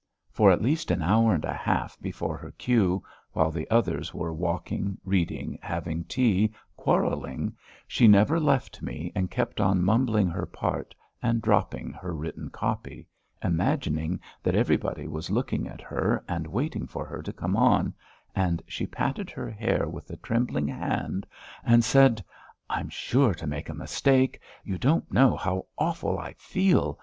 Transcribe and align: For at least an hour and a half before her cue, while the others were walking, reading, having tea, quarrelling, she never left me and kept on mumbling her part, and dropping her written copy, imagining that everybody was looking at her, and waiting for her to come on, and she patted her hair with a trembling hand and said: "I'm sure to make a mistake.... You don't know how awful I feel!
For 0.31 0.49
at 0.49 0.63
least 0.63 0.89
an 0.89 1.03
hour 1.03 1.35
and 1.35 1.45
a 1.45 1.53
half 1.53 1.95
before 2.01 2.35
her 2.35 2.49
cue, 2.57 3.03
while 3.33 3.51
the 3.51 3.69
others 3.69 4.15
were 4.15 4.33
walking, 4.33 4.97
reading, 5.05 5.59
having 5.61 6.05
tea, 6.05 6.51
quarrelling, 6.75 7.55
she 7.87 8.07
never 8.07 8.39
left 8.39 8.81
me 8.81 9.11
and 9.13 9.29
kept 9.29 9.61
on 9.61 9.83
mumbling 9.83 10.27
her 10.27 10.47
part, 10.47 10.95
and 11.21 11.39
dropping 11.39 11.91
her 11.91 12.15
written 12.15 12.49
copy, 12.49 13.05
imagining 13.43 14.19
that 14.41 14.55
everybody 14.55 15.07
was 15.07 15.29
looking 15.29 15.67
at 15.67 15.81
her, 15.81 16.23
and 16.27 16.47
waiting 16.47 16.87
for 16.87 17.05
her 17.05 17.21
to 17.21 17.31
come 17.31 17.55
on, 17.55 17.93
and 18.35 18.63
she 18.65 18.87
patted 18.87 19.29
her 19.29 19.51
hair 19.51 19.87
with 19.87 20.09
a 20.09 20.17
trembling 20.17 20.67
hand 20.67 21.27
and 21.63 21.83
said: 21.83 22.25
"I'm 22.71 22.89
sure 22.89 23.35
to 23.35 23.45
make 23.45 23.69
a 23.69 23.75
mistake.... 23.75 24.41
You 24.63 24.79
don't 24.79 25.13
know 25.13 25.35
how 25.35 25.67
awful 25.77 26.17
I 26.17 26.33
feel! 26.39 26.97